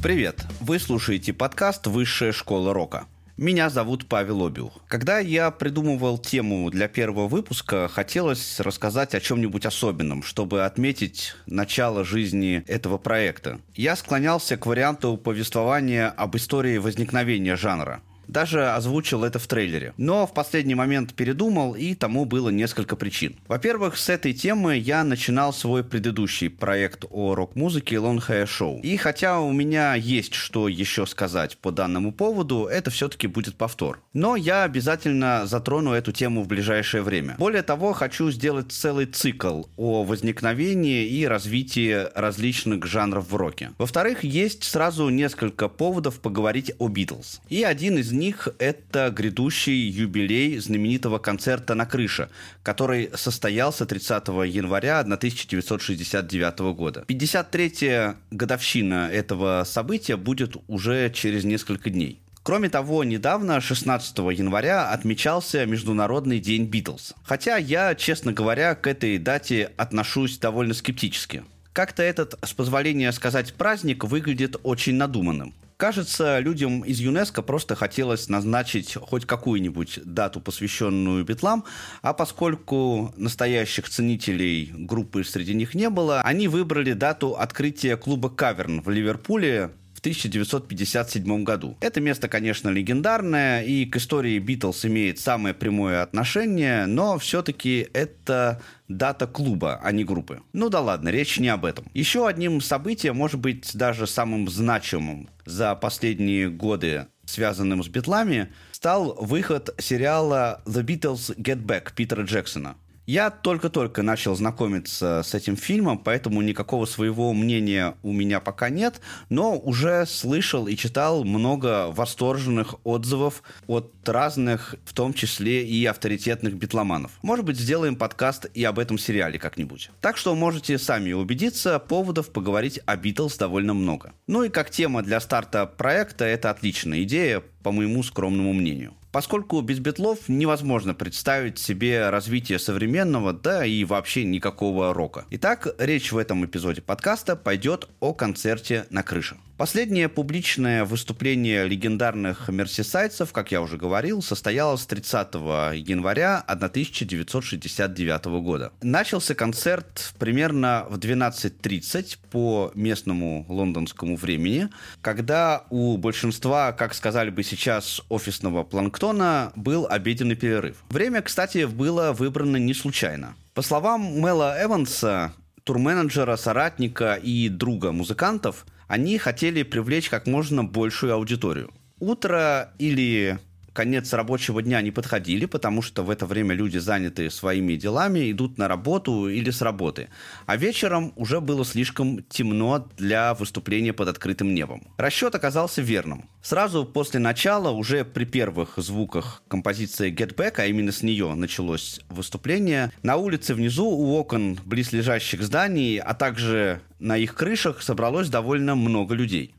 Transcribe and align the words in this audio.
Привет! 0.00 0.46
Вы 0.60 0.78
слушаете 0.78 1.32
подкаст 1.32 1.86
«Высшая 1.86 2.32
школа 2.32 2.72
рока». 2.72 3.06
Меня 3.36 3.68
зовут 3.68 4.06
Павел 4.08 4.46
Обиух. 4.46 4.72
Когда 4.88 5.18
я 5.18 5.50
придумывал 5.50 6.18
тему 6.18 6.70
для 6.70 6.88
первого 6.88 7.28
выпуска, 7.28 7.88
хотелось 7.88 8.58
рассказать 8.58 9.14
о 9.14 9.20
чем-нибудь 9.20 9.66
особенном, 9.66 10.22
чтобы 10.22 10.64
отметить 10.64 11.34
начало 11.46 12.04
жизни 12.04 12.64
этого 12.66 12.96
проекта. 12.98 13.60
Я 13.74 13.96
склонялся 13.96 14.56
к 14.56 14.66
варианту 14.66 15.16
повествования 15.16 16.08
об 16.08 16.36
истории 16.36 16.78
возникновения 16.78 17.54
жанра. 17.54 18.00
Даже 18.28 18.70
озвучил 18.70 19.24
это 19.24 19.38
в 19.38 19.46
трейлере. 19.46 19.94
Но 19.96 20.26
в 20.26 20.34
последний 20.34 20.74
момент 20.74 21.14
передумал, 21.14 21.74
и 21.74 21.94
тому 21.94 22.24
было 22.26 22.50
несколько 22.50 22.94
причин. 22.94 23.36
Во-первых, 23.48 23.96
с 23.96 24.08
этой 24.08 24.32
темы 24.32 24.76
я 24.76 25.02
начинал 25.02 25.52
свой 25.52 25.82
предыдущий 25.82 26.50
проект 26.50 27.04
о 27.10 27.34
рок-музыке 27.34 27.96
Long 27.96 28.22
Hair 28.26 28.44
Show. 28.44 28.80
И 28.82 28.96
хотя 28.96 29.40
у 29.40 29.52
меня 29.52 29.94
есть 29.94 30.34
что 30.34 30.68
еще 30.68 31.06
сказать 31.06 31.56
по 31.58 31.72
данному 31.72 32.12
поводу, 32.12 32.66
это 32.66 32.90
все-таки 32.90 33.26
будет 33.26 33.56
повтор. 33.56 34.00
Но 34.12 34.36
я 34.36 34.64
обязательно 34.64 35.46
затрону 35.46 35.92
эту 35.92 36.12
тему 36.12 36.42
в 36.42 36.48
ближайшее 36.48 37.02
время. 37.02 37.36
Более 37.38 37.62
того, 37.62 37.92
хочу 37.92 38.30
сделать 38.30 38.72
целый 38.72 39.06
цикл 39.06 39.64
о 39.76 40.04
возникновении 40.04 41.06
и 41.06 41.26
развитии 41.26 42.06
различных 42.14 42.86
жанров 42.86 43.30
в 43.30 43.36
роке. 43.36 43.70
Во-вторых, 43.78 44.22
есть 44.22 44.64
сразу 44.64 45.08
несколько 45.08 45.68
поводов 45.68 46.20
поговорить 46.20 46.72
о 46.78 46.88
Битлз. 46.88 47.40
И 47.48 47.62
один 47.62 47.98
из 47.98 48.12
них 48.18 48.48
это 48.58 49.10
грядущий 49.10 49.88
юбилей 49.88 50.58
знаменитого 50.58 51.18
концерта 51.18 51.74
на 51.74 51.86
крыше, 51.86 52.28
который 52.62 53.10
состоялся 53.14 53.86
30 53.86 54.28
января 54.28 55.00
1969 55.00 56.58
года. 56.76 57.04
53-я 57.08 58.16
годовщина 58.30 59.08
этого 59.10 59.64
события 59.64 60.16
будет 60.16 60.56
уже 60.66 61.10
через 61.10 61.44
несколько 61.44 61.90
дней. 61.90 62.20
Кроме 62.42 62.70
того, 62.70 63.04
недавно, 63.04 63.60
16 63.60 64.18
января, 64.18 64.90
отмечался 64.90 65.66
Международный 65.66 66.40
день 66.40 66.64
Битлз. 66.64 67.14
Хотя 67.22 67.58
я, 67.58 67.94
честно 67.94 68.32
говоря, 68.32 68.74
к 68.74 68.86
этой 68.86 69.18
дате 69.18 69.70
отношусь 69.76 70.38
довольно 70.38 70.72
скептически. 70.72 71.44
Как-то 71.74 72.02
этот, 72.02 72.38
с 72.42 72.54
позволения 72.54 73.12
сказать, 73.12 73.52
праздник 73.52 74.04
выглядит 74.04 74.56
очень 74.62 74.94
надуманным. 74.94 75.54
Кажется, 75.78 76.40
людям 76.40 76.80
из 76.80 76.98
ЮНЕСКО 76.98 77.40
просто 77.40 77.76
хотелось 77.76 78.28
назначить 78.28 78.96
хоть 79.00 79.26
какую-нибудь 79.26 80.00
дату, 80.04 80.40
посвященную 80.40 81.24
битлам, 81.24 81.64
а 82.02 82.14
поскольку 82.14 83.14
настоящих 83.16 83.88
ценителей 83.88 84.72
группы 84.74 85.22
среди 85.22 85.54
них 85.54 85.76
не 85.76 85.88
было, 85.88 86.20
они 86.22 86.48
выбрали 86.48 86.94
дату 86.94 87.36
открытия 87.36 87.96
клуба 87.96 88.28
«Каверн» 88.28 88.82
в 88.82 88.90
Ливерпуле 88.90 89.70
в 89.98 90.00
1957 90.00 91.42
году. 91.42 91.76
Это 91.80 92.00
место, 92.00 92.28
конечно, 92.28 92.68
легендарное 92.68 93.64
и 93.64 93.84
к 93.84 93.96
истории 93.96 94.38
Битлз 94.38 94.84
имеет 94.84 95.18
самое 95.18 95.56
прямое 95.56 96.02
отношение, 96.02 96.86
но 96.86 97.18
все-таки 97.18 97.88
это 97.92 98.62
дата 98.86 99.26
клуба, 99.26 99.80
а 99.82 99.90
не 99.90 100.04
группы. 100.04 100.40
Ну 100.52 100.68
да 100.68 100.80
ладно, 100.80 101.08
речь 101.08 101.40
не 101.40 101.48
об 101.48 101.64
этом. 101.64 101.86
Еще 101.94 102.28
одним 102.28 102.60
событием, 102.60 103.16
может 103.16 103.40
быть, 103.40 103.72
даже 103.74 104.06
самым 104.06 104.48
значимым 104.48 105.28
за 105.44 105.74
последние 105.74 106.48
годы 106.48 107.08
связанным 107.26 107.82
с 107.82 107.88
битлами, 107.88 108.50
стал 108.70 109.14
выход 109.20 109.74
сериала 109.78 110.62
The 110.64 110.82
Beatles 110.82 111.36
Get 111.36 111.62
Back 111.62 111.92
Питера 111.94 112.22
Джексона. 112.22 112.76
Я 113.08 113.30
только-только 113.30 114.02
начал 114.02 114.36
знакомиться 114.36 115.22
с 115.24 115.32
этим 115.32 115.56
фильмом, 115.56 115.96
поэтому 115.96 116.42
никакого 116.42 116.84
своего 116.84 117.32
мнения 117.32 117.94
у 118.02 118.12
меня 118.12 118.38
пока 118.38 118.68
нет, 118.68 119.00
но 119.30 119.56
уже 119.58 120.04
слышал 120.04 120.68
и 120.68 120.76
читал 120.76 121.24
много 121.24 121.90
восторженных 121.90 122.74
отзывов 122.84 123.42
от 123.66 123.94
разных, 124.06 124.74
в 124.84 124.92
том 124.92 125.14
числе 125.14 125.64
и 125.64 125.86
авторитетных 125.86 126.56
битломанов. 126.56 127.12
Может 127.22 127.46
быть, 127.46 127.58
сделаем 127.58 127.96
подкаст 127.96 128.44
и 128.52 128.62
об 128.64 128.78
этом 128.78 128.98
сериале 128.98 129.38
как-нибудь. 129.38 129.90
Так 130.02 130.18
что 130.18 130.34
можете 130.34 130.78
сами 130.78 131.12
убедиться, 131.12 131.78
поводов 131.78 132.28
поговорить 132.28 132.78
о 132.84 132.98
Битлз 132.98 133.38
довольно 133.38 133.72
много. 133.72 134.12
Ну 134.26 134.42
и 134.42 134.50
как 134.50 134.68
тема 134.68 135.02
для 135.02 135.20
старта 135.20 135.64
проекта 135.64 136.26
это 136.26 136.50
отличная 136.50 137.04
идея, 137.04 137.42
по 137.62 137.72
моему 137.72 138.02
скромному 138.02 138.52
мнению. 138.52 138.92
Поскольку 139.18 139.60
без 139.62 139.80
битлов 139.80 140.28
невозможно 140.28 140.94
представить 140.94 141.58
себе 141.58 142.08
развитие 142.08 142.60
современного, 142.60 143.32
да 143.32 143.66
и 143.66 143.82
вообще 143.82 144.22
никакого 144.22 144.94
рока. 144.94 145.24
Итак, 145.30 145.74
речь 145.76 146.12
в 146.12 146.18
этом 146.18 146.46
эпизоде 146.46 146.82
подкаста 146.82 147.34
пойдет 147.34 147.88
о 147.98 148.14
концерте 148.14 148.86
на 148.90 149.02
крыше. 149.02 149.36
Последнее 149.58 150.08
публичное 150.08 150.84
выступление 150.84 151.66
легендарных 151.66 152.48
мерсисайдцев, 152.48 153.32
как 153.32 153.50
я 153.50 153.60
уже 153.60 153.76
говорил, 153.76 154.22
состоялось 154.22 154.86
30 154.86 155.34
января 155.34 156.38
1969 156.46 158.24
года. 158.40 158.70
Начался 158.82 159.34
концерт 159.34 160.14
примерно 160.20 160.86
в 160.88 160.96
12.30 160.98 162.18
по 162.30 162.70
местному 162.76 163.46
лондонскому 163.48 164.14
времени, 164.14 164.68
когда 165.00 165.64
у 165.70 165.96
большинства, 165.96 166.70
как 166.70 166.94
сказали 166.94 167.30
бы 167.30 167.42
сейчас, 167.42 168.00
офисного 168.08 168.62
планктона 168.62 169.50
был 169.56 169.88
обеденный 169.90 170.36
перерыв. 170.36 170.76
Время, 170.88 171.20
кстати, 171.20 171.64
было 171.64 172.12
выбрано 172.12 172.58
не 172.58 172.74
случайно. 172.74 173.34
По 173.54 173.62
словам 173.62 174.20
Мела 174.20 174.56
Эванса, 174.62 175.32
турменеджера, 175.64 176.36
соратника 176.36 177.14
и 177.14 177.48
друга 177.48 177.90
музыкантов– 177.90 178.64
они 178.88 179.18
хотели 179.18 179.62
привлечь 179.62 180.08
как 180.08 180.26
можно 180.26 180.64
большую 180.64 181.14
аудиторию. 181.14 181.72
Утро 182.00 182.72
или 182.78 183.38
конец 183.78 184.12
рабочего 184.12 184.60
дня 184.60 184.82
не 184.82 184.90
подходили, 184.90 185.46
потому 185.46 185.82
что 185.82 186.02
в 186.02 186.10
это 186.10 186.26
время 186.26 186.52
люди 186.52 186.78
заняты 186.78 187.30
своими 187.30 187.76
делами, 187.76 188.28
идут 188.28 188.58
на 188.58 188.66
работу 188.66 189.28
или 189.28 189.50
с 189.52 189.62
работы. 189.62 190.08
А 190.46 190.56
вечером 190.56 191.12
уже 191.14 191.40
было 191.40 191.64
слишком 191.64 192.24
темно 192.24 192.88
для 192.96 193.34
выступления 193.34 193.92
под 193.92 194.08
открытым 194.08 194.52
небом. 194.52 194.82
Расчет 194.96 195.36
оказался 195.36 195.80
верным. 195.80 196.28
Сразу 196.42 196.84
после 196.84 197.20
начала, 197.20 197.70
уже 197.70 198.04
при 198.04 198.24
первых 198.24 198.72
звуках 198.78 199.44
композиции 199.46 200.12
Get 200.12 200.34
Back, 200.34 200.54
а 200.56 200.66
именно 200.66 200.90
с 200.90 201.04
нее 201.04 201.32
началось 201.34 202.00
выступление, 202.08 202.90
на 203.04 203.14
улице 203.14 203.54
внизу 203.54 203.86
у 203.86 204.16
окон 204.16 204.58
близлежащих 204.64 205.40
зданий, 205.40 206.00
а 206.00 206.14
также 206.14 206.80
на 206.98 207.16
их 207.16 207.36
крышах 207.36 207.80
собралось 207.80 208.28
довольно 208.28 208.74
много 208.74 209.14
людей. 209.14 209.54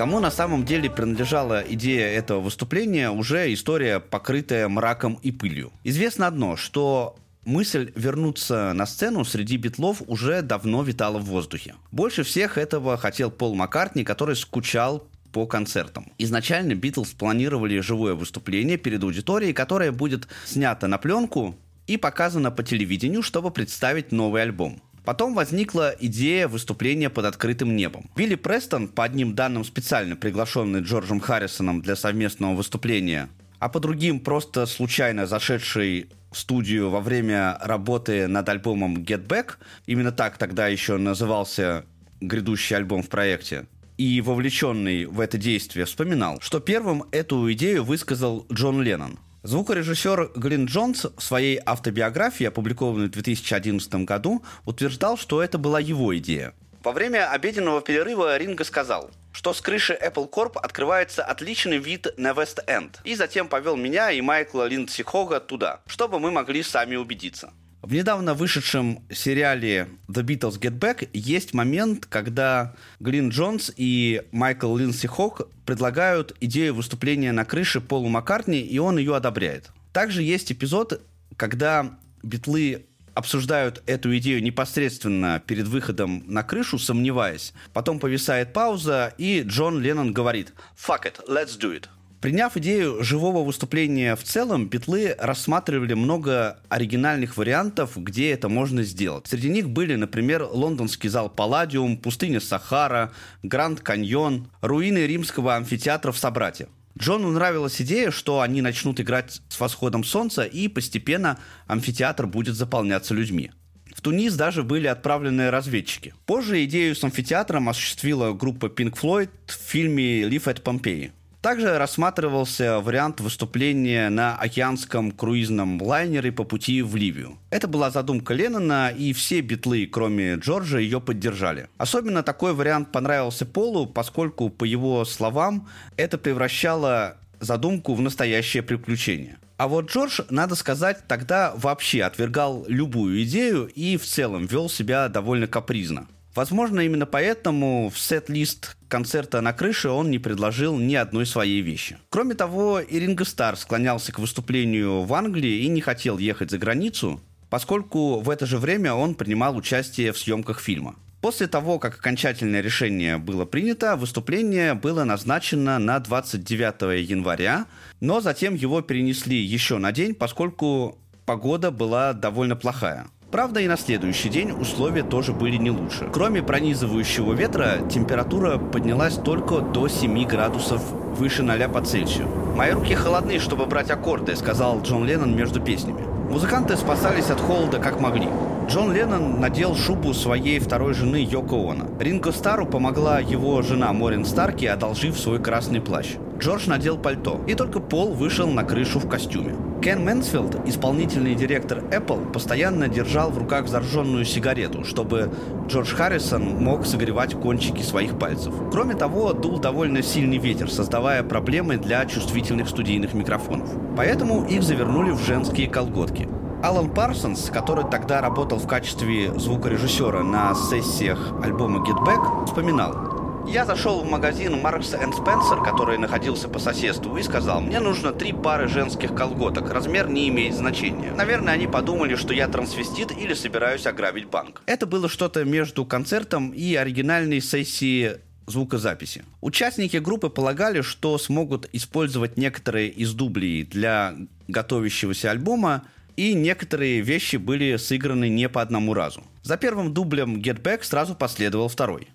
Кому 0.00 0.18
на 0.18 0.30
самом 0.30 0.64
деле 0.64 0.88
принадлежала 0.88 1.60
идея 1.60 2.06
этого 2.06 2.40
выступления, 2.40 3.10
уже 3.10 3.52
история, 3.52 4.00
покрытая 4.00 4.66
мраком 4.66 5.18
и 5.22 5.30
пылью. 5.30 5.74
Известно 5.84 6.26
одно, 6.26 6.56
что 6.56 7.18
Мысль 7.44 7.92
вернуться 7.94 8.72
на 8.72 8.86
сцену 8.86 9.26
среди 9.26 9.58
битлов 9.58 10.00
уже 10.06 10.40
давно 10.40 10.82
витала 10.82 11.18
в 11.18 11.24
воздухе. 11.24 11.74
Больше 11.92 12.22
всех 12.22 12.56
этого 12.56 12.96
хотел 12.96 13.30
Пол 13.30 13.54
Маккартни, 13.54 14.02
который 14.02 14.36
скучал 14.36 15.06
по 15.32 15.46
концертам. 15.46 16.10
Изначально 16.16 16.74
Битлз 16.74 17.10
планировали 17.12 17.80
живое 17.80 18.14
выступление 18.14 18.78
перед 18.78 19.02
аудиторией, 19.04 19.52
которое 19.52 19.92
будет 19.92 20.28
снято 20.46 20.86
на 20.86 20.96
пленку 20.96 21.56
и 21.86 21.98
показано 21.98 22.50
по 22.50 22.62
телевидению, 22.62 23.22
чтобы 23.22 23.50
представить 23.50 24.12
новый 24.12 24.42
альбом. 24.42 24.80
Потом 25.04 25.34
возникла 25.34 25.94
идея 25.98 26.48
выступления 26.48 27.10
под 27.10 27.24
открытым 27.24 27.74
небом. 27.74 28.10
Билли 28.16 28.34
Престон, 28.34 28.88
по 28.88 29.04
одним 29.04 29.34
данным 29.34 29.64
специально 29.64 30.16
приглашенный 30.16 30.80
Джорджем 30.80 31.20
Харрисоном 31.20 31.80
для 31.82 31.96
совместного 31.96 32.54
выступления, 32.54 33.28
а 33.58 33.68
по 33.68 33.80
другим 33.80 34.20
просто 34.20 34.66
случайно 34.66 35.26
зашедший 35.26 36.08
в 36.30 36.38
студию 36.38 36.90
во 36.90 37.00
время 37.00 37.58
работы 37.60 38.26
над 38.28 38.48
альбомом 38.48 38.98
Get 38.98 39.26
Back, 39.26 39.54
именно 39.86 40.12
так 40.12 40.38
тогда 40.38 40.68
еще 40.68 40.96
назывался 40.96 41.84
грядущий 42.20 42.76
альбом 42.76 43.02
в 43.02 43.08
проекте, 43.08 43.66
и 43.96 44.20
вовлеченный 44.20 45.06
в 45.06 45.20
это 45.20 45.38
действие 45.38 45.86
вспоминал, 45.86 46.40
что 46.40 46.60
первым 46.60 47.04
эту 47.10 47.50
идею 47.52 47.84
высказал 47.84 48.46
Джон 48.52 48.82
Леннон. 48.82 49.18
Звукорежиссер 49.42 50.32
Глин 50.36 50.66
Джонс 50.66 51.06
в 51.16 51.22
своей 51.22 51.58
автобиографии, 51.64 52.44
опубликованной 52.44 53.06
в 53.06 53.10
2011 53.10 54.04
году, 54.04 54.44
утверждал, 54.66 55.16
что 55.16 55.42
это 55.42 55.56
была 55.56 55.80
его 55.80 56.16
идея. 56.18 56.52
Во 56.84 56.92
время 56.92 57.30
обеденного 57.30 57.80
перерыва 57.80 58.36
Ринго 58.36 58.64
сказал, 58.64 59.10
что 59.32 59.54
с 59.54 59.62
крыши 59.62 59.98
Apple 60.00 60.30
Corp 60.30 60.58
открывается 60.58 61.22
отличный 61.22 61.78
вид 61.78 62.08
на 62.18 62.32
Вест-Энд, 62.32 63.00
и 63.04 63.14
затем 63.14 63.48
повел 63.48 63.76
меня 63.76 64.10
и 64.10 64.20
Майкла 64.20 64.66
Линдси 64.66 65.02
Хога 65.04 65.40
туда, 65.40 65.80
чтобы 65.86 66.18
мы 66.18 66.30
могли 66.30 66.62
сами 66.62 66.96
убедиться. 66.96 67.50
В 67.90 67.92
недавно 67.92 68.34
вышедшем 68.34 69.02
сериале 69.10 69.88
The 70.06 70.22
Beatles 70.22 70.60
Get 70.60 70.78
Back 70.78 71.08
есть 71.12 71.54
момент, 71.54 72.06
когда 72.06 72.76
Глин 73.00 73.30
Джонс 73.30 73.72
и 73.76 74.22
Майкл 74.30 74.76
Линдси 74.76 75.08
Хог 75.08 75.48
предлагают 75.66 76.36
идею 76.40 76.76
выступления 76.76 77.32
на 77.32 77.44
крыше 77.44 77.80
Полу 77.80 78.08
Маккартни, 78.08 78.60
и 78.60 78.78
он 78.78 78.96
ее 78.96 79.16
одобряет. 79.16 79.72
Также 79.92 80.22
есть 80.22 80.52
эпизод, 80.52 81.02
когда 81.36 81.98
битлы 82.22 82.86
обсуждают 83.14 83.82
эту 83.86 84.16
идею 84.18 84.40
непосредственно 84.40 85.42
перед 85.44 85.66
выходом 85.66 86.22
на 86.28 86.44
крышу, 86.44 86.78
сомневаясь. 86.78 87.52
Потом 87.72 87.98
повисает 87.98 88.52
пауза, 88.52 89.12
и 89.18 89.42
Джон 89.44 89.80
Леннон 89.80 90.12
говорит 90.12 90.52
«Fuck 90.76 91.06
it, 91.06 91.26
let's 91.26 91.58
do 91.58 91.76
it». 91.76 91.88
Приняв 92.20 92.54
идею 92.58 93.02
живого 93.02 93.42
выступления 93.42 94.14
в 94.14 94.22
целом, 94.24 94.68
Битлы 94.68 95.16
рассматривали 95.18 95.94
много 95.94 96.58
оригинальных 96.68 97.38
вариантов, 97.38 97.92
где 97.96 98.32
это 98.32 98.50
можно 98.50 98.82
сделать. 98.82 99.26
Среди 99.26 99.48
них 99.48 99.70
были, 99.70 99.94
например, 99.94 100.42
лондонский 100.42 101.08
зал 101.08 101.30
Палладиум, 101.30 101.96
пустыня 101.96 102.40
Сахара, 102.40 103.12
Гранд 103.42 103.80
Каньон, 103.80 104.50
руины 104.60 105.06
римского 105.06 105.56
амфитеатра 105.56 106.12
в 106.12 106.18
Собрате. 106.18 106.68
Джону 106.98 107.30
нравилась 107.30 107.80
идея, 107.80 108.10
что 108.10 108.42
они 108.42 108.60
начнут 108.60 109.00
играть 109.00 109.40
с 109.48 109.58
восходом 109.58 110.04
солнца, 110.04 110.42
и 110.42 110.68
постепенно 110.68 111.38
амфитеатр 111.68 112.26
будет 112.26 112.54
заполняться 112.54 113.14
людьми. 113.14 113.50
В 113.94 114.02
Тунис 114.02 114.34
даже 114.34 114.62
были 114.62 114.88
отправлены 114.88 115.50
разведчики. 115.50 116.12
Позже 116.26 116.62
идею 116.64 116.94
с 116.94 117.02
амфитеатром 117.02 117.70
осуществила 117.70 118.34
группа 118.34 118.66
Pink 118.66 118.98
Floyd 119.00 119.30
в 119.46 119.52
фильме 119.52 120.22
«Live 120.22 120.44
at 120.44 120.62
Pompeii». 120.62 121.12
Также 121.40 121.78
рассматривался 121.78 122.80
вариант 122.80 123.20
выступления 123.20 124.10
на 124.10 124.36
океанском 124.36 125.10
круизном 125.10 125.80
лайнере 125.80 126.32
по 126.32 126.44
пути 126.44 126.82
в 126.82 126.94
Ливию. 126.96 127.38
Это 127.48 127.66
была 127.66 127.90
задумка 127.90 128.34
Леннона, 128.34 128.90
и 128.90 129.14
все 129.14 129.40
битлы, 129.40 129.86
кроме 129.86 130.34
Джорджа, 130.34 130.78
ее 130.78 131.00
поддержали. 131.00 131.68
Особенно 131.78 132.22
такой 132.22 132.52
вариант 132.52 132.92
понравился 132.92 133.46
Полу, 133.46 133.86
поскольку, 133.86 134.50
по 134.50 134.64
его 134.64 135.06
словам, 135.06 135.66
это 135.96 136.18
превращало 136.18 137.16
задумку 137.40 137.94
в 137.94 138.02
настоящее 138.02 138.62
приключение. 138.62 139.38
А 139.56 139.66
вот 139.66 139.90
Джордж, 139.90 140.20
надо 140.28 140.54
сказать, 140.56 141.06
тогда 141.08 141.54
вообще 141.56 142.02
отвергал 142.02 142.66
любую 142.68 143.22
идею 143.24 143.66
и 143.66 143.96
в 143.96 144.04
целом 144.04 144.44
вел 144.44 144.68
себя 144.68 145.08
довольно 145.08 145.46
капризно. 145.46 146.06
Возможно, 146.34 146.80
именно 146.80 147.06
поэтому 147.06 147.90
в 147.90 147.98
сет-лист 147.98 148.76
концерта 148.88 149.40
на 149.40 149.52
крыше 149.52 149.88
он 149.88 150.10
не 150.10 150.18
предложил 150.18 150.78
ни 150.78 150.94
одной 150.94 151.26
своей 151.26 151.60
вещи. 151.60 151.98
Кроме 152.08 152.34
того, 152.34 152.80
и 152.80 152.98
Ринго 153.00 153.24
Стар 153.24 153.56
склонялся 153.56 154.12
к 154.12 154.18
выступлению 154.18 155.02
в 155.02 155.14
Англии 155.14 155.64
и 155.64 155.68
не 155.68 155.80
хотел 155.80 156.18
ехать 156.18 156.50
за 156.50 156.58
границу, 156.58 157.20
поскольку 157.48 158.20
в 158.20 158.30
это 158.30 158.46
же 158.46 158.58
время 158.58 158.94
он 158.94 159.14
принимал 159.14 159.56
участие 159.56 160.12
в 160.12 160.18
съемках 160.18 160.60
фильма. 160.60 160.94
После 161.20 161.48
того, 161.48 161.78
как 161.78 161.96
окончательное 161.96 162.62
решение 162.62 163.18
было 163.18 163.44
принято, 163.44 163.96
выступление 163.96 164.72
было 164.72 165.04
назначено 165.04 165.78
на 165.78 165.98
29 165.98 167.06
января, 167.06 167.66
но 168.00 168.20
затем 168.22 168.54
его 168.54 168.80
перенесли 168.80 169.36
еще 169.36 169.76
на 169.76 169.92
день, 169.92 170.14
поскольку 170.14 170.96
погода 171.26 171.70
была 171.70 172.14
довольно 172.14 172.56
плохая. 172.56 173.08
Правда, 173.30 173.60
и 173.60 173.68
на 173.68 173.76
следующий 173.76 174.28
день 174.28 174.50
условия 174.50 175.04
тоже 175.04 175.32
были 175.32 175.56
не 175.56 175.70
лучше. 175.70 176.08
Кроме 176.12 176.42
пронизывающего 176.42 177.32
ветра, 177.32 177.78
температура 177.88 178.58
поднялась 178.58 179.14
только 179.14 179.60
до 179.60 179.86
7 179.86 180.26
градусов 180.26 180.82
выше 181.16 181.44
0 181.44 181.68
по 181.68 181.80
Цельсию. 181.80 182.26
«Мои 182.56 182.72
руки 182.72 182.94
холодны, 182.94 183.38
чтобы 183.38 183.66
брать 183.66 183.90
аккорды»,— 183.90 184.34
сказал 184.36 184.82
Джон 184.82 185.04
Леннон 185.04 185.36
между 185.36 185.60
песнями. 185.60 186.02
Музыканты 186.28 186.76
спасались 186.76 187.30
от 187.30 187.40
холода 187.40 187.78
как 187.78 188.00
могли. 188.00 188.28
Джон 188.68 188.92
Леннон 188.92 189.40
надел 189.40 189.76
шубу 189.76 190.12
своей 190.12 190.58
второй 190.58 190.94
жены 190.94 191.24
Йоко 191.28 191.56
Оно. 191.56 191.86
Ринго 192.00 192.32
Стару 192.32 192.66
помогла 192.66 193.20
его 193.20 193.62
жена 193.62 193.92
Морин 193.92 194.24
Старки, 194.24 194.64
одолжив 194.64 195.18
свой 195.18 195.40
красный 195.40 195.80
плащ. 195.80 196.16
Джордж 196.40 196.66
надел 196.68 196.96
пальто, 196.96 197.38
и 197.46 197.54
только 197.54 197.80
Пол 197.80 198.14
вышел 198.14 198.48
на 198.48 198.64
крышу 198.64 198.98
в 198.98 199.06
костюме. 199.06 199.54
Кен 199.82 200.02
Мэнсфилд, 200.02 200.66
исполнительный 200.66 201.34
директор 201.34 201.80
Apple, 201.90 202.32
постоянно 202.32 202.88
держал 202.88 203.30
в 203.30 203.36
руках 203.36 203.68
зажженную 203.68 204.24
сигарету, 204.24 204.84
чтобы 204.84 205.30
Джордж 205.68 205.94
Харрисон 205.94 206.42
мог 206.42 206.86
согревать 206.86 207.34
кончики 207.34 207.82
своих 207.82 208.18
пальцев. 208.18 208.54
Кроме 208.72 208.94
того, 208.94 209.34
дул 209.34 209.58
довольно 209.58 210.02
сильный 210.02 210.38
ветер, 210.38 210.70
создавая 210.70 211.22
проблемы 211.22 211.76
для 211.76 212.06
чувствительных 212.06 212.70
студийных 212.70 213.12
микрофонов. 213.12 213.68
Поэтому 213.94 214.46
их 214.46 214.62
завернули 214.62 215.10
в 215.10 215.20
женские 215.20 215.68
колготки. 215.68 216.26
Алан 216.62 216.90
Парсонс, 216.90 217.50
который 217.50 217.84
тогда 217.90 218.20
работал 218.20 218.58
в 218.58 218.66
качестве 218.66 219.32
звукорежиссера 219.38 220.22
на 220.22 220.54
сессиях 220.54 221.32
альбома 221.42 221.80
Get 221.86 221.98
Back, 222.04 222.46
вспоминал, 222.46 223.09
я 223.46 223.64
зашел 223.64 224.00
в 224.00 224.08
магазин 224.08 224.54
Marks 224.54 224.92
Spencer, 224.92 225.64
который 225.64 225.98
находился 225.98 226.48
по 226.48 226.58
соседству, 226.58 227.16
и 227.16 227.22
сказал, 227.22 227.60
мне 227.60 227.80
нужно 227.80 228.12
три 228.12 228.32
пары 228.32 228.68
женских 228.68 229.14
колготок, 229.14 229.70
размер 229.70 230.08
не 230.08 230.28
имеет 230.28 230.54
значения. 230.54 231.12
Наверное, 231.12 231.54
они 231.54 231.66
подумали, 231.66 232.16
что 232.16 232.32
я 232.32 232.48
трансвестит 232.48 233.12
или 233.12 233.34
собираюсь 233.34 233.86
ограбить 233.86 234.28
банк. 234.28 234.62
Это 234.66 234.86
было 234.86 235.08
что-то 235.08 235.44
между 235.44 235.84
концертом 235.84 236.50
и 236.50 236.74
оригинальной 236.74 237.40
сессией 237.40 238.18
звукозаписи. 238.46 239.24
Участники 239.40 239.96
группы 239.96 240.28
полагали, 240.28 240.80
что 240.80 241.16
смогут 241.18 241.68
использовать 241.72 242.36
некоторые 242.36 242.88
из 242.88 243.14
дублей 243.14 243.64
для 243.64 244.16
готовящегося 244.48 245.30
альбома, 245.30 245.84
и 246.16 246.34
некоторые 246.34 247.00
вещи 247.00 247.36
были 247.36 247.76
сыграны 247.76 248.28
не 248.28 248.48
по 248.48 248.60
одному 248.60 248.94
разу. 248.94 249.22
За 249.42 249.56
первым 249.56 249.94
дублем 249.94 250.36
Get 250.36 250.60
Back 250.60 250.82
сразу 250.82 251.14
последовал 251.14 251.68
второй. 251.68 252.08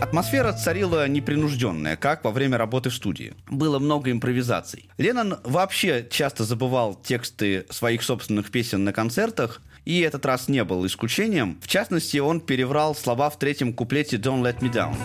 Атмосфера 0.00 0.52
царила 0.52 1.06
непринужденная, 1.06 1.96
как 1.96 2.24
во 2.24 2.30
время 2.30 2.56
работы 2.56 2.88
в 2.88 2.94
студии. 2.94 3.34
Было 3.48 3.78
много 3.78 4.10
импровизаций. 4.10 4.88
Леннон 4.96 5.36
вообще 5.44 6.06
часто 6.10 6.44
забывал 6.44 6.94
тексты 6.94 7.66
своих 7.68 8.02
собственных 8.02 8.50
песен 8.50 8.84
на 8.84 8.92
концертах, 8.92 9.60
и 9.84 10.00
этот 10.00 10.24
раз 10.24 10.48
не 10.48 10.64
был 10.64 10.86
исключением. 10.86 11.58
В 11.62 11.68
частности, 11.68 12.16
он 12.18 12.40
переврал 12.40 12.94
слова 12.94 13.28
в 13.28 13.38
третьем 13.38 13.72
куплете 13.72 14.16
«Don't 14.16 14.42
let 14.42 14.60
me 14.60 14.72
down». 14.72 14.96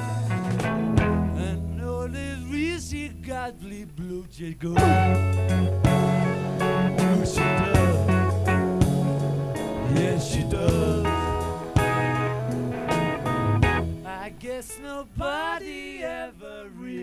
Yes, 9.96 10.28
she 10.28 10.44
does. 10.50 10.93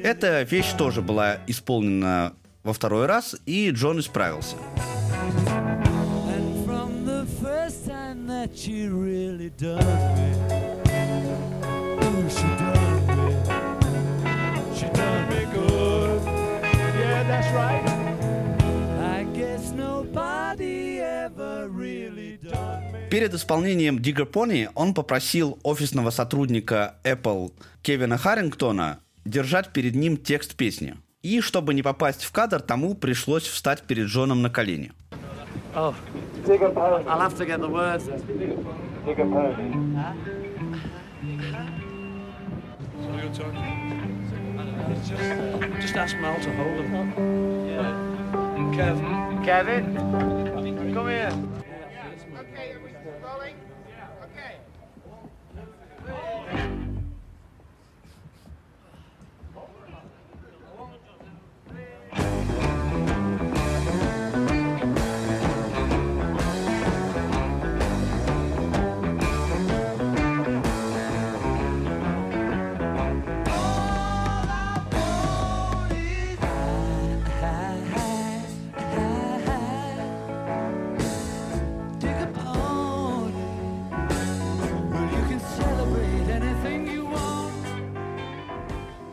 Эта 0.03 0.43
вещь 0.43 0.73
тоже 0.77 1.03
была 1.03 1.39
исполнена 1.47 2.35
во 2.63 2.73
второй 2.73 3.07
раз, 3.07 3.37
и 3.47 3.71
Джон 3.71 4.01
исправился. 4.01 4.57
Перед 23.11 23.35
исполнением 23.35 23.99
Digger 23.99 24.31
Pony 24.31 24.71
он 24.77 24.95
попросил 24.95 25.59
офисного 25.65 26.11
сотрудника 26.11 26.95
Apple 27.03 27.53
Кевина 27.83 28.17
Харрингтона 28.17 29.01
держать 29.25 29.73
перед 29.73 29.97
ним 29.97 30.17
текст 30.17 30.55
песни. 30.55 30.95
И 31.23 31.41
чтобы 31.41 31.75
не 31.75 31.83
попасть 31.83 32.23
в 32.23 32.31
кадр, 32.31 32.61
тому 32.61 32.95
пришлось 32.95 33.43
встать 33.43 33.83
перед 33.83 34.07
Джоном 34.07 34.43
на 34.43 34.51
колени. 34.51 34.93
Oh. 35.75 35.93
I'll 36.47 37.21
have 37.21 37.37
to 37.37 37.45
get 37.45 37.59
the 37.61 37.69
words. 37.69 38.05
Digger 39.05 39.25
Pony. 39.25 39.55
Just 45.81 45.97
ask 45.97 46.17
Mal 46.21 46.37
to 46.41 46.51
hold 46.57 46.85
him. 46.85 47.13
Yeah. 47.67 48.57
And 48.57 48.73
Kev. 48.73 49.45
Kevin, 49.45 49.97
come 50.95 51.09
here. 51.09 51.60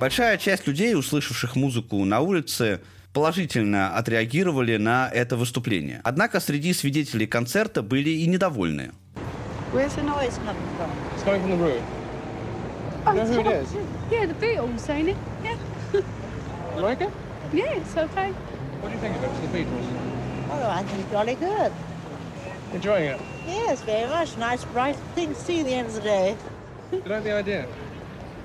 Большая 0.08 0.38
часть 0.38 0.66
людей, 0.66 0.96
услышавших 0.96 1.58
музыку 1.58 2.06
на 2.06 2.22
улице, 2.22 2.80
положительно 3.12 3.98
отреагировали 3.98 4.78
на 4.78 5.10
это 5.10 5.36
выступление. 5.36 6.00
Однако 6.06 6.40
среди 6.40 6.74
свидетелей 6.74 7.28
концерта 7.28 7.82
были 7.82 8.12
и 8.12 8.26
недовольные. 8.26 8.94
Where's 9.74 9.94
the 9.98 10.06
noise 10.06 10.40
coming 10.46 10.64
from? 10.78 10.90
It's 11.14 11.24
coming 11.26 11.42
from 11.42 11.52
the 11.52 11.58
room. 11.58 11.84
You 13.06 13.14
know 13.16 13.26
who 13.26 13.40
it 13.42 13.64
is? 13.64 13.68
Yeah, 14.10 14.28
the 14.28 14.34
Beatles, 14.36 14.90
ain't 14.90 15.10
it? 15.10 15.18
Yeah. 15.44 15.58
You 16.78 16.82
like 16.82 17.02
it? 17.02 17.12
Yeah, 17.52 17.74
it's 17.74 17.98
okay. 17.98 18.32
What 18.80 18.88
do 18.88 18.96
you 18.96 19.02
think 19.02 19.18
of 19.18 19.26
it? 19.26 19.30
It's 19.30 19.40
the 19.42 19.58
Beatles. 19.58 19.88
Oh, 20.50 20.70
I 20.70 20.84
think 20.84 21.12
jolly 21.12 21.36
good. 21.36 21.74
Enjoying 22.74 23.10
it? 23.10 23.22
Yes, 23.46 23.82
very 23.82 24.08
much. 24.08 24.38
Nice, 24.38 24.64
bright 24.64 24.96
thing 25.16 25.34
to 25.34 25.36
see 25.36 25.60
at 25.60 25.66
the 25.66 25.74
end 25.74 25.90
of 25.90 25.96
the 25.96 26.00
day. 26.00 26.38
You 26.94 27.04
like 27.06 27.26
the 27.26 27.34
idea? 27.34 27.68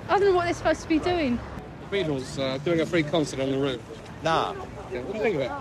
I 0.09 0.19
don't 0.19 0.31
know 0.31 0.35
what 0.35 0.47
they're 0.47 0.55
supposed 0.55 0.83
to 0.83 0.89
be 0.89 0.99
doing. 0.99 1.39
The 1.92 1.98
Beatles 1.98 2.40
uh, 2.40 2.58
doing 2.60 2.82
a 2.82 2.86
free 2.86 3.04
concert 3.04 3.40
on 3.40 3.52
the 3.52 3.58
roof. 3.58 3.82
Nah, 4.24 4.54
Yeah, 4.92 5.02
what 5.02 5.14
do 5.14 5.18
you 5.18 5.24
think 5.24 5.36
of 5.36 5.42
it? 5.42 5.52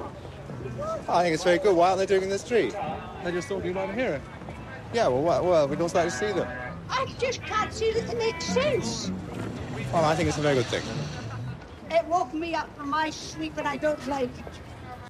I 1.08 1.22
think 1.22 1.34
it's 1.34 1.44
very 1.44 1.58
good. 1.58 1.74
Why 1.76 1.88
aren't 1.88 1.98
they 1.98 2.06
doing 2.06 2.22
it 2.22 2.24
in 2.24 2.30
the 2.30 2.38
street? 2.38 2.74
I 2.74 3.30
just 3.30 3.48
thought 3.48 3.64
you'd 3.64 3.76
like 3.76 3.88
to 3.90 3.94
hear 3.94 4.12
it. 4.14 4.22
Yeah, 4.92 5.08
well, 5.08 5.22
why, 5.22 5.40
well, 5.40 5.68
we'd 5.68 5.80
also 5.80 5.98
like 5.98 6.08
to 6.10 6.16
see 6.16 6.32
them. 6.32 6.48
I 6.88 7.06
just 7.18 7.42
can't 7.42 7.72
see 7.72 7.92
that 7.92 8.08
it 8.12 8.18
makes 8.18 8.44
sense. 8.44 9.10
Well, 9.92 10.04
I 10.04 10.14
think 10.14 10.28
it's 10.28 10.38
a 10.38 10.42
very 10.42 10.54
good 10.54 10.66
thing. 10.66 10.82
It 11.90 12.04
woke 12.06 12.32
me 12.34 12.54
up 12.54 12.74
from 12.76 12.90
my 12.90 13.10
sleep 13.10 13.54
and 13.58 13.66
I 13.66 13.76
don't 13.76 14.04
like 14.08 14.30
it. 14.38 14.44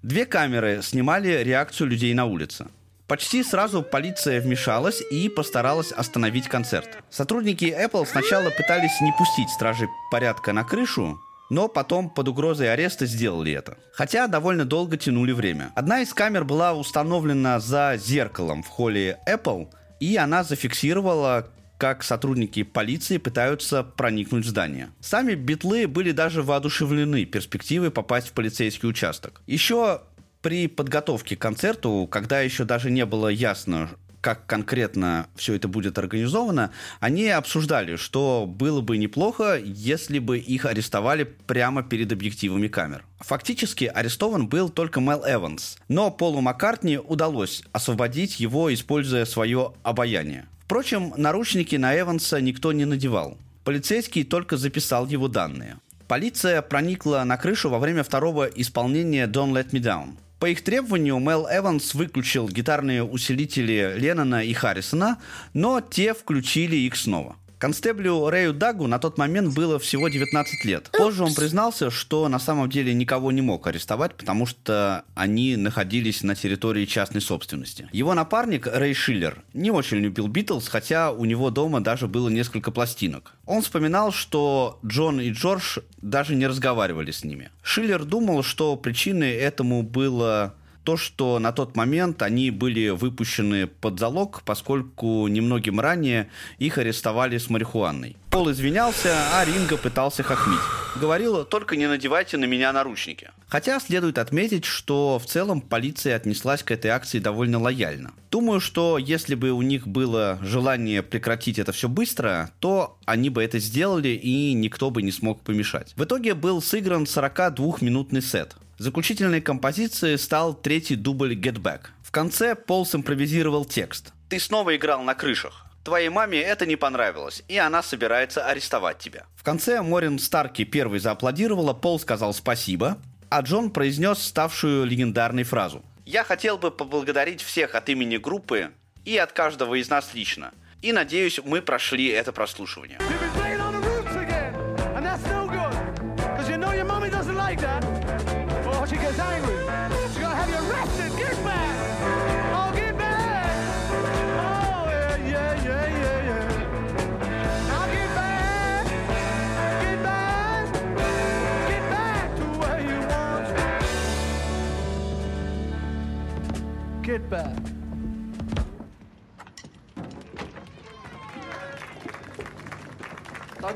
Две 0.02 0.24
камеры 0.24 0.82
снимали 0.82 1.42
реакцию 1.42 1.88
людей 1.88 2.14
на 2.14 2.26
улице. 2.26 2.66
Почти 3.11 3.43
сразу 3.43 3.83
полиция 3.83 4.39
вмешалась 4.39 5.03
и 5.11 5.27
постаралась 5.27 5.91
остановить 5.91 6.47
концерт. 6.47 6.87
Сотрудники 7.09 7.65
Apple 7.65 8.07
сначала 8.07 8.49
пытались 8.51 9.01
не 9.01 9.11
пустить 9.17 9.49
стражей 9.49 9.89
порядка 10.09 10.53
на 10.53 10.63
крышу, 10.63 11.19
но 11.49 11.67
потом 11.67 12.09
под 12.09 12.29
угрозой 12.29 12.71
ареста 12.71 13.05
сделали 13.05 13.51
это. 13.51 13.77
Хотя 13.91 14.27
довольно 14.27 14.63
долго 14.63 14.95
тянули 14.95 15.33
время. 15.33 15.73
Одна 15.75 15.99
из 15.99 16.13
камер 16.13 16.45
была 16.45 16.73
установлена 16.73 17.59
за 17.59 17.97
зеркалом 17.97 18.63
в 18.63 18.69
холле 18.69 19.19
Apple, 19.27 19.67
и 19.99 20.15
она 20.15 20.45
зафиксировала, 20.45 21.49
как 21.77 22.03
сотрудники 22.03 22.63
полиции 22.63 23.17
пытаются 23.17 23.83
проникнуть 23.83 24.45
в 24.45 24.47
здание. 24.47 24.91
Сами 25.01 25.33
битлы 25.33 25.85
были 25.85 26.13
даже 26.13 26.43
воодушевлены 26.43 27.25
перспективой 27.25 27.91
попасть 27.91 28.29
в 28.29 28.31
полицейский 28.31 28.87
участок. 28.87 29.41
Еще 29.47 29.99
при 30.41 30.67
подготовке 30.67 31.35
к 31.35 31.41
концерту, 31.41 32.07
когда 32.11 32.41
еще 32.41 32.63
даже 32.63 32.91
не 32.91 33.05
было 33.05 33.27
ясно, 33.27 33.89
как 34.21 34.45
конкретно 34.45 35.27
все 35.35 35.55
это 35.55 35.67
будет 35.67 35.97
организовано, 35.97 36.71
они 36.99 37.27
обсуждали, 37.27 37.95
что 37.95 38.45
было 38.47 38.81
бы 38.81 38.97
неплохо, 38.97 39.59
если 39.63 40.19
бы 40.19 40.37
их 40.37 40.65
арестовали 40.65 41.23
прямо 41.23 41.83
перед 41.83 42.11
объективами 42.11 42.67
камер. 42.67 43.03
Фактически 43.19 43.85
арестован 43.85 44.47
был 44.47 44.69
только 44.69 45.01
Мел 45.01 45.23
Эванс, 45.25 45.77
но 45.87 46.11
Полу 46.11 46.41
Маккартни 46.41 46.97
удалось 46.97 47.63
освободить 47.71 48.39
его, 48.39 48.73
используя 48.73 49.25
свое 49.25 49.73
обаяние. 49.83 50.45
Впрочем, 50.65 51.13
наручники 51.17 51.75
на 51.75 51.99
Эванса 51.99 52.39
никто 52.39 52.71
не 52.71 52.85
надевал. 52.85 53.37
Полицейский 53.63 54.23
только 54.23 54.57
записал 54.57 55.07
его 55.07 55.27
данные. 55.27 55.77
Полиция 56.07 56.61
проникла 56.61 57.23
на 57.25 57.37
крышу 57.37 57.69
во 57.69 57.79
время 57.79 58.03
второго 58.03 58.45
исполнения 58.45 59.27
«Don't 59.27 59.51
Let 59.51 59.71
Me 59.71 59.79
Down». 59.79 60.15
По 60.41 60.47
их 60.47 60.63
требованию 60.63 61.19
Мел 61.19 61.47
Эванс 61.47 61.93
выключил 61.93 62.49
гитарные 62.49 63.03
усилители 63.03 63.93
Леннона 63.95 64.43
и 64.43 64.53
Харрисона, 64.53 65.19
но 65.53 65.81
те 65.81 66.15
включили 66.15 66.75
их 66.77 66.95
снова. 66.95 67.35
Констеблю 67.61 68.27
Рэю 68.27 68.55
Дагу 68.55 68.87
на 68.87 68.97
тот 68.97 69.19
момент 69.19 69.53
было 69.53 69.77
всего 69.77 70.09
19 70.09 70.65
лет. 70.65 70.89
Позже 70.97 71.23
он 71.23 71.35
признался, 71.35 71.91
что 71.91 72.27
на 72.27 72.39
самом 72.39 72.71
деле 72.71 72.91
никого 72.91 73.31
не 73.31 73.41
мог 73.41 73.67
арестовать, 73.67 74.15
потому 74.15 74.47
что 74.47 75.05
они 75.13 75.55
находились 75.57 76.23
на 76.23 76.33
территории 76.33 76.87
частной 76.87 77.21
собственности. 77.21 77.87
Его 77.91 78.15
напарник 78.15 78.65
Рэй 78.65 78.95
Шиллер 78.95 79.43
не 79.53 79.69
очень 79.69 79.97
любил 79.97 80.27
Битлз, 80.27 80.69
хотя 80.69 81.11
у 81.11 81.23
него 81.25 81.51
дома 81.51 81.81
даже 81.81 82.07
было 82.07 82.29
несколько 82.29 82.71
пластинок. 82.71 83.33
Он 83.45 83.61
вспоминал, 83.61 84.11
что 84.11 84.79
Джон 84.83 85.21
и 85.21 85.29
Джордж 85.29 85.77
даже 86.01 86.33
не 86.33 86.47
разговаривали 86.47 87.11
с 87.11 87.23
ними. 87.23 87.51
Шиллер 87.61 88.05
думал, 88.05 88.41
что 88.41 88.75
причиной 88.75 89.33
этому 89.33 89.83
было 89.83 90.55
то, 90.83 90.97
что 90.97 91.39
на 91.39 91.51
тот 91.51 91.75
момент 91.75 92.21
они 92.21 92.51
были 92.51 92.89
выпущены 92.89 93.67
под 93.67 93.99
залог, 93.99 94.41
поскольку 94.45 95.27
немногим 95.27 95.79
ранее 95.79 96.29
их 96.57 96.77
арестовали 96.77 97.37
с 97.37 97.49
марихуаной. 97.49 98.15
Пол 98.31 98.49
извинялся, 98.49 99.13
а 99.33 99.43
Ринго 99.43 99.75
пытался 99.75 100.23
хохмить. 100.23 100.61
Говорил, 100.95 101.43
только 101.43 101.75
не 101.75 101.85
надевайте 101.85 102.37
на 102.37 102.45
меня 102.45 102.71
наручники. 102.71 103.29
Хотя 103.49 103.77
следует 103.81 104.17
отметить, 104.17 104.63
что 104.63 105.19
в 105.19 105.25
целом 105.25 105.59
полиция 105.59 106.15
отнеслась 106.15 106.63
к 106.63 106.71
этой 106.71 106.91
акции 106.91 107.19
довольно 107.19 107.59
лояльно. 107.59 108.13
Думаю, 108.31 108.61
что 108.61 108.97
если 108.97 109.35
бы 109.35 109.51
у 109.51 109.61
них 109.61 109.85
было 109.85 110.39
желание 110.41 111.03
прекратить 111.03 111.59
это 111.59 111.73
все 111.73 111.89
быстро, 111.89 112.51
то 112.59 112.97
они 113.03 113.29
бы 113.29 113.43
это 113.43 113.59
сделали 113.59 114.09
и 114.09 114.53
никто 114.53 114.91
бы 114.91 115.01
не 115.01 115.11
смог 115.11 115.41
помешать. 115.41 115.91
В 115.97 116.05
итоге 116.05 116.33
был 116.33 116.61
сыгран 116.61 117.03
42-минутный 117.03 118.21
сет. 118.21 118.55
Заключительной 118.77 119.41
композицией 119.41 120.17
стал 120.17 120.53
третий 120.53 120.95
дубль 120.95 121.33
Get 121.35 121.61
Back. 121.61 121.81
В 122.01 122.11
конце 122.11 122.55
Пол 122.55 122.85
симпровизировал 122.85 123.65
текст. 123.65 124.13
«Ты 124.29 124.39
снова 124.39 124.73
играл 124.73 125.03
на 125.03 125.15
крышах. 125.15 125.65
Твоей 125.83 126.09
маме 126.09 126.39
это 126.39 126.65
не 126.65 126.75
понравилось, 126.75 127.43
и 127.47 127.57
она 127.57 127.81
собирается 127.81 128.45
арестовать 128.45 128.99
тебя». 128.99 129.25
В 129.35 129.43
конце 129.43 129.81
Морин 129.81 130.19
Старки 130.19 130.63
первый 130.63 130.99
зааплодировала, 130.99 131.73
Пол 131.73 131.99
сказал 131.99 132.33
спасибо, 132.33 132.97
а 133.29 133.41
Джон 133.41 133.71
произнес 133.71 134.19
ставшую 134.19 134.85
легендарной 134.85 135.43
фразу. 135.43 135.83
«Я 136.05 136.23
хотел 136.23 136.57
бы 136.57 136.69
поблагодарить 136.69 137.41
всех 137.41 137.75
от 137.75 137.89
имени 137.89 138.17
группы 138.17 138.71
и 139.05 139.17
от 139.17 139.31
каждого 139.31 139.75
из 139.75 139.89
нас 139.89 140.13
лично. 140.13 140.51
И 140.81 140.91
надеюсь, 140.91 141.39
мы 141.43 141.61
прошли 141.61 142.07
это 142.07 142.31
прослушивание». 142.31 142.99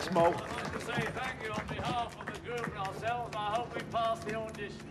Thanks, 0.05 0.13
Mo. 0.13 0.31
to 0.31 0.79
say 0.85 1.01
thank 1.15 1.35
you 1.43 1.51
on 1.51 1.65
behalf 1.67 2.15
of 2.19 2.25
the 2.31 2.39
group 2.45 2.65
and 2.67 2.77
ourselves. 2.77 3.35
I 3.35 3.55
hope 3.55 3.73
we 3.75 3.81
pass 3.91 4.19
the 4.25 4.35
audition. 4.35 4.85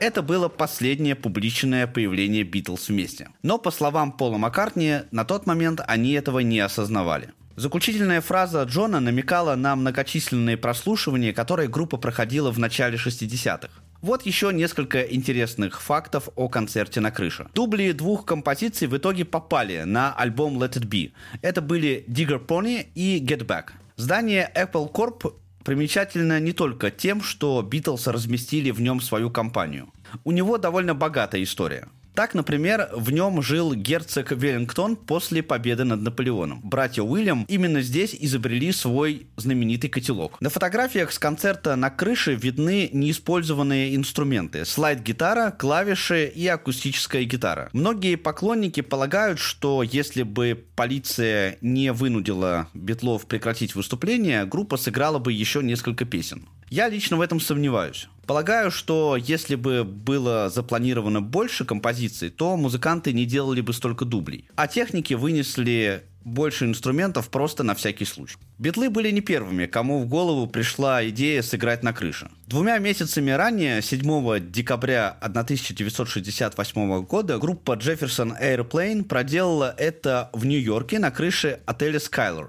Это 0.00 0.22
было 0.22 0.48
последнее 0.48 1.14
публичное 1.14 1.86
появление 1.86 2.42
Битлз 2.42 2.88
вместе. 2.88 3.28
Но, 3.42 3.58
по 3.58 3.70
словам 3.70 4.12
Пола 4.12 4.38
Маккартни, 4.38 5.00
на 5.10 5.24
тот 5.24 5.46
момент 5.46 5.80
они 5.86 6.12
этого 6.12 6.40
не 6.40 6.58
осознавали. 6.60 7.30
Заключительная 7.56 8.20
фраза 8.20 8.62
Джона 8.62 9.00
намекала 9.00 9.54
на 9.56 9.76
многочисленные 9.76 10.56
прослушивания, 10.56 11.32
которые 11.32 11.68
группа 11.68 11.96
проходила 11.96 12.50
в 12.50 12.58
начале 12.58 12.96
60-х. 12.96 13.68
Вот 14.04 14.26
еще 14.26 14.52
несколько 14.52 15.00
интересных 15.00 15.80
фактов 15.80 16.28
о 16.36 16.50
концерте 16.50 17.00
на 17.00 17.10
крыше. 17.10 17.46
Дубли 17.54 17.92
двух 17.92 18.26
композиций 18.26 18.86
в 18.86 18.94
итоге 18.94 19.24
попали 19.24 19.84
на 19.84 20.12
альбом 20.12 20.62
Let 20.62 20.74
It 20.74 20.86
Be. 20.86 21.12
Это 21.40 21.62
были 21.62 22.04
Digger 22.06 22.38
Pony 22.38 22.86
и 22.94 23.18
Get 23.24 23.46
Back. 23.46 23.68
Здание 23.96 24.52
Apple 24.54 24.92
Corp 24.92 25.32
примечательно 25.64 26.38
не 26.38 26.52
только 26.52 26.90
тем, 26.90 27.22
что 27.22 27.62
Битлз 27.62 28.08
разместили 28.08 28.72
в 28.72 28.82
нем 28.82 29.00
свою 29.00 29.30
компанию. 29.30 29.90
У 30.22 30.32
него 30.32 30.58
довольно 30.58 30.94
богатая 30.94 31.42
история. 31.42 31.88
Так, 32.14 32.34
например, 32.34 32.88
в 32.92 33.10
нем 33.10 33.42
жил 33.42 33.74
герцог 33.74 34.30
Веллингтон 34.30 34.94
после 34.94 35.42
победы 35.42 35.82
над 35.82 36.00
Наполеоном. 36.00 36.60
Братья 36.62 37.02
Уильям 37.02 37.44
именно 37.48 37.82
здесь 37.82 38.14
изобрели 38.18 38.70
свой 38.70 39.26
знаменитый 39.36 39.90
котелок. 39.90 40.40
На 40.40 40.48
фотографиях 40.48 41.10
с 41.10 41.18
концерта 41.18 41.74
на 41.74 41.90
крыше 41.90 42.34
видны 42.36 42.88
неиспользованные 42.92 43.96
инструменты. 43.96 44.64
Слайд-гитара, 44.64 45.50
клавиши 45.50 46.26
и 46.26 46.46
акустическая 46.46 47.24
гитара. 47.24 47.68
Многие 47.72 48.14
поклонники 48.14 48.80
полагают, 48.80 49.40
что 49.40 49.82
если 49.82 50.22
бы 50.22 50.64
полиция 50.76 51.58
не 51.62 51.92
вынудила 51.92 52.68
Битлов 52.74 53.26
прекратить 53.26 53.74
выступление, 53.74 54.44
группа 54.44 54.76
сыграла 54.76 55.18
бы 55.18 55.32
еще 55.32 55.64
несколько 55.64 56.04
песен. 56.04 56.46
Я 56.74 56.88
лично 56.88 57.16
в 57.16 57.20
этом 57.20 57.38
сомневаюсь. 57.38 58.08
Полагаю, 58.26 58.72
что 58.72 59.16
если 59.16 59.54
бы 59.54 59.84
было 59.84 60.50
запланировано 60.50 61.22
больше 61.22 61.64
композиций, 61.64 62.30
то 62.30 62.56
музыканты 62.56 63.12
не 63.12 63.26
делали 63.26 63.60
бы 63.60 63.72
столько 63.72 64.04
дублей. 64.04 64.48
А 64.56 64.66
техники 64.66 65.14
вынесли 65.14 66.02
больше 66.24 66.64
инструментов 66.64 67.28
просто 67.28 67.62
на 67.62 67.76
всякий 67.76 68.04
случай. 68.04 68.38
Битлы 68.58 68.90
были 68.90 69.12
не 69.12 69.20
первыми, 69.20 69.66
кому 69.66 70.00
в 70.00 70.06
голову 70.06 70.48
пришла 70.48 71.08
идея 71.10 71.42
сыграть 71.42 71.84
на 71.84 71.92
крыше. 71.92 72.28
Двумя 72.48 72.78
месяцами 72.78 73.30
ранее, 73.30 73.80
7 73.80 74.50
декабря 74.50 75.16
1968 75.20 77.04
года, 77.04 77.38
группа 77.38 77.76
Jefferson 77.76 78.36
Airplane 78.42 79.04
проделала 79.04 79.72
это 79.78 80.28
в 80.32 80.44
Нью-Йорке 80.44 80.98
на 80.98 81.12
крыше 81.12 81.60
отеля 81.66 82.00
Skylar. 82.00 82.48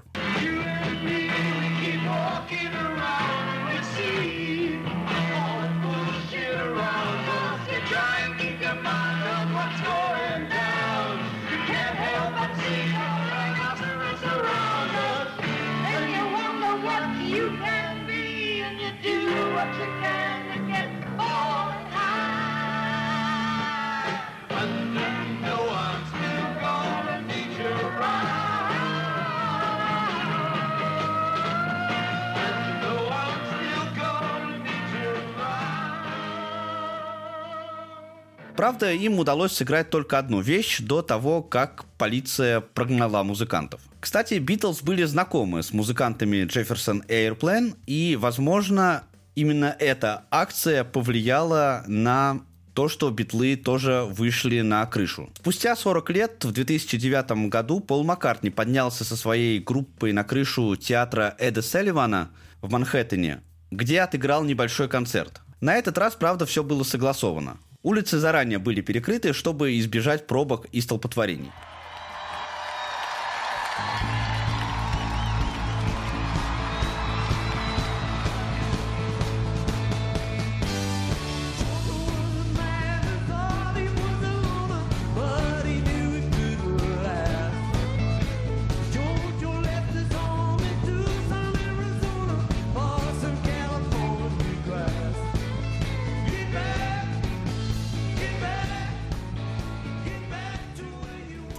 Правда, 38.56 38.90
им 38.90 39.18
удалось 39.18 39.52
сыграть 39.52 39.90
только 39.90 40.18
одну 40.18 40.40
вещь 40.40 40.80
до 40.80 41.02
того, 41.02 41.42
как 41.42 41.84
полиция 41.98 42.60
прогнала 42.60 43.22
музыкантов. 43.22 43.82
Кстати, 44.00 44.34
Битлз 44.34 44.82
были 44.82 45.04
знакомы 45.04 45.62
с 45.62 45.72
музыкантами 45.72 46.46
Jefferson 46.46 47.06
Airplane, 47.06 47.76
и, 47.86 48.16
возможно, 48.18 49.04
именно 49.34 49.76
эта 49.78 50.24
акция 50.30 50.84
повлияла 50.84 51.84
на 51.86 52.40
то, 52.72 52.88
что 52.88 53.10
битлы 53.10 53.56
тоже 53.56 54.04
вышли 54.08 54.60
на 54.60 54.84
крышу. 54.86 55.30
Спустя 55.38 55.76
40 55.76 56.10
лет, 56.10 56.44
в 56.44 56.52
2009 56.52 57.48
году, 57.48 57.80
Пол 57.80 58.04
Маккартни 58.04 58.50
поднялся 58.50 59.04
со 59.04 59.16
своей 59.16 59.60
группой 59.60 60.12
на 60.12 60.24
крышу 60.24 60.76
театра 60.76 61.34
Эда 61.38 61.62
Селливана 61.62 62.30
в 62.62 62.70
Манхэттене, 62.70 63.40
где 63.70 64.00
отыграл 64.00 64.44
небольшой 64.44 64.88
концерт. 64.88 65.40
На 65.60 65.74
этот 65.74 65.96
раз, 65.96 66.14
правда, 66.14 66.44
все 66.44 66.62
было 66.62 66.82
согласовано. 66.84 67.58
Улицы 67.86 68.18
заранее 68.18 68.58
были 68.58 68.80
перекрыты, 68.80 69.32
чтобы 69.32 69.78
избежать 69.78 70.26
пробок 70.26 70.66
и 70.72 70.80
столпотворений. 70.80 71.52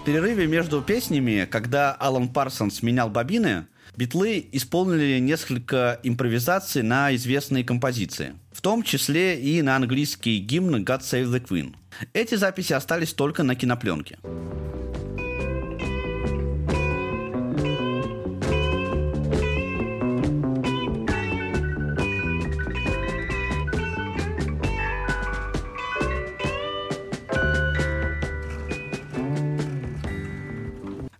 Перерыве 0.08 0.46
между 0.46 0.80
песнями, 0.80 1.46
когда 1.50 1.92
Алан 1.92 2.30
Парсонс 2.30 2.82
менял 2.82 3.10
бобины, 3.10 3.66
битлы 3.94 4.48
исполнили 4.52 5.18
несколько 5.18 6.00
импровизаций 6.02 6.82
на 6.82 7.14
известные 7.14 7.62
композиции, 7.62 8.32
в 8.50 8.62
том 8.62 8.82
числе 8.82 9.38
и 9.38 9.60
на 9.60 9.76
английский 9.76 10.38
гимн 10.38 10.82
God 10.82 11.00
Save 11.00 11.26
the 11.26 11.46
Queen. 11.46 11.74
Эти 12.14 12.36
записи 12.36 12.72
остались 12.72 13.12
только 13.12 13.42
на 13.42 13.54
кинопленке. 13.54 14.18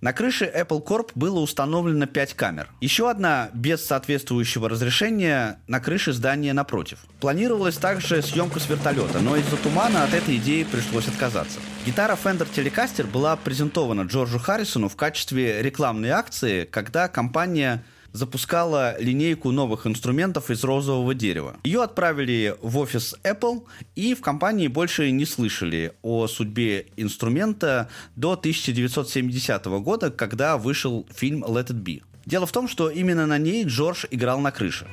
На 0.09 0.15
крыше 0.15 0.47
Apple 0.47 0.83
Corp 0.83 1.11
было 1.15 1.39
установлено 1.41 2.07
5 2.07 2.33
камер. 2.33 2.71
Еще 2.81 3.11
одна 3.11 3.51
без 3.53 3.85
соответствующего 3.85 4.67
разрешения 4.67 5.61
на 5.67 5.81
крыше 5.81 6.15
здания 6.15 6.55
напротив. 6.55 7.01
Планировалась 7.21 7.77
также 7.77 8.23
съемка 8.23 8.59
с 8.59 8.71
вертолета, 8.71 9.19
но 9.19 9.37
из-за 9.37 9.59
тумана 9.59 10.05
от 10.05 10.15
этой 10.15 10.39
идеи 10.39 10.63
пришлось 10.63 11.09
отказаться. 11.09 11.59
Гитара 11.85 12.17
Fender 12.17 12.49
Telecaster 12.51 13.07
была 13.07 13.37
презентована 13.37 14.07
Джорджу 14.07 14.39
Харрисону 14.39 14.89
в 14.89 14.97
качестве 14.97 15.61
рекламной 15.61 16.09
акции, 16.09 16.65
когда 16.65 17.09
компания 17.09 17.85
запускала 18.13 19.01
линейку 19.01 19.51
новых 19.51 19.87
инструментов 19.87 20.51
из 20.51 20.65
розового 20.65 21.15
дерева. 21.15 21.57
Ее 21.65 21.83
отправили 21.83 22.57
в 22.63 22.79
офис 22.79 23.15
Apple, 23.25 23.65
и 23.95 24.15
в 24.15 24.21
компании 24.21 24.69
больше 24.69 25.11
не 25.11 25.25
слышали 25.25 25.93
о 26.03 26.27
судьбе 26.27 26.87
инструмента 26.97 27.89
до 28.17 28.33
1970 28.33 29.67
года, 29.67 30.11
когда 30.11 30.57
вышел 30.57 31.07
фильм 31.15 31.45
Let 31.45 31.69
It 31.69 31.83
Be. 31.83 32.03
Дело 32.27 32.47
в 32.47 32.53
том, 32.53 32.69
что 32.69 32.91
именно 32.91 33.27
на 33.27 33.39
ней 33.39 33.65
Джордж 33.65 34.05
играл 34.11 34.41
на 34.41 34.51
крыше. 34.51 34.87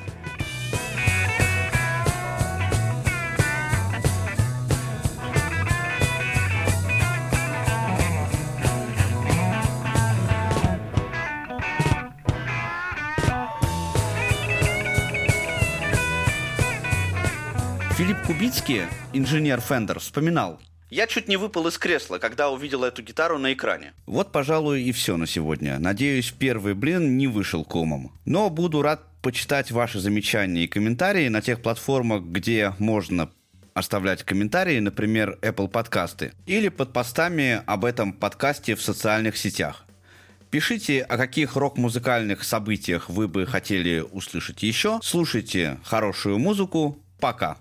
Филипп 17.97 18.23
Кубицкий, 18.27 18.81
инженер 19.13 19.59
Fender, 19.59 19.99
вспоминал. 19.99 20.59
Я 20.89 21.07
чуть 21.07 21.29
не 21.29 21.37
выпал 21.37 21.65
из 21.67 21.77
кресла, 21.77 22.17
когда 22.17 22.49
увидел 22.49 22.83
эту 22.83 23.01
гитару 23.01 23.37
на 23.37 23.53
экране. 23.53 23.93
Вот, 24.05 24.33
пожалуй, 24.33 24.83
и 24.83 24.91
все 24.91 25.15
на 25.15 25.25
сегодня. 25.25 25.79
Надеюсь, 25.79 26.29
первый 26.37 26.73
блин 26.73 27.15
не 27.15 27.27
вышел 27.27 27.63
комом. 27.63 28.11
Но 28.25 28.49
буду 28.49 28.81
рад 28.81 29.01
почитать 29.21 29.71
ваши 29.71 30.01
замечания 30.01 30.65
и 30.65 30.67
комментарии 30.67 31.29
на 31.29 31.41
тех 31.41 31.61
платформах, 31.61 32.23
где 32.23 32.73
можно 32.79 33.29
оставлять 33.73 34.23
комментарии, 34.23 34.79
например, 34.79 35.39
Apple 35.41 35.69
подкасты, 35.69 36.33
или 36.45 36.67
под 36.67 36.91
постами 36.91 37.61
об 37.65 37.85
этом 37.85 38.11
подкасте 38.11 38.75
в 38.75 38.81
социальных 38.81 39.37
сетях. 39.37 39.85
Пишите, 40.51 41.01
о 41.01 41.15
каких 41.15 41.55
рок-музыкальных 41.55 42.43
событиях 42.43 43.09
вы 43.09 43.29
бы 43.29 43.45
хотели 43.45 44.01
услышать 44.01 44.63
еще. 44.63 44.99
Слушайте 45.01 45.79
хорошую 45.85 46.39
музыку. 46.39 46.99
Пока. 47.21 47.57